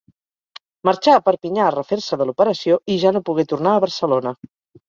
[0.89, 4.37] Marxà a Perpinyà a refer-se de l'operació i ja no pogué tornar a Barcelona.